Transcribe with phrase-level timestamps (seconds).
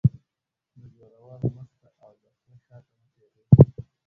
[0.79, 3.55] -د زورور مخ ته او دخره شاته مه تیریږه.